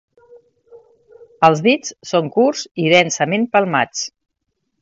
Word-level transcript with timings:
Els 1.49 1.61
dits 1.69 1.93
són 2.13 2.31
curts 2.39 2.65
i 2.87 2.91
densament 2.97 3.49
palmats. 3.57 4.05